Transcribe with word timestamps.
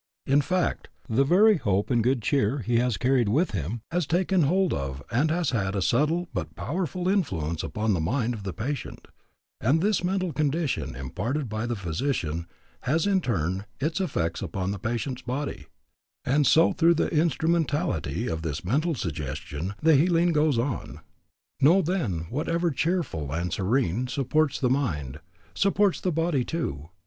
In 0.25 0.41
fact, 0.41 0.87
the 1.07 1.23
very 1.23 1.57
hope 1.57 1.91
and 1.91 2.03
good 2.03 2.23
cheer 2.23 2.57
he 2.65 2.79
has 2.79 2.97
carried 2.97 3.29
with 3.29 3.51
him 3.51 3.81
has 3.91 4.07
taken 4.07 4.41
hold 4.45 4.73
of 4.73 5.03
and 5.11 5.29
has 5.29 5.51
had 5.51 5.75
a 5.75 5.81
subtle 5.83 6.27
but 6.33 6.55
powerful 6.55 7.07
influence 7.07 7.61
upon 7.61 7.93
the 7.93 7.99
mind 7.99 8.33
of 8.33 8.41
the 8.41 8.51
patient; 8.51 9.07
and 9.59 9.79
this 9.79 10.03
mental 10.03 10.33
condition 10.33 10.95
imparted 10.95 11.47
by 11.49 11.67
the 11.67 11.75
physician 11.75 12.47
has 12.81 13.05
in 13.05 13.21
turn 13.21 13.65
its 13.79 14.01
effects 14.01 14.41
upon 14.41 14.71
the 14.71 14.79
patient's 14.79 15.21
body, 15.21 15.67
and 16.25 16.47
so 16.47 16.73
through 16.73 16.95
the 16.95 17.09
instrumentality 17.15 18.25
of 18.27 18.41
this 18.41 18.65
mental 18.65 18.95
suggestion 18.95 19.75
the 19.83 19.95
healing 19.95 20.31
goes 20.31 20.57
on. 20.57 21.01
"Know, 21.61 21.83
then, 21.83 22.21
whatever 22.31 22.71
cheerful 22.71 23.31
and 23.31 23.53
serene 23.53 24.07
Supports 24.07 24.59
the 24.59 24.69
mind, 24.71 25.19
supports 25.53 26.01
the 26.01 26.11
body, 26.11 26.43
too. 26.43 26.89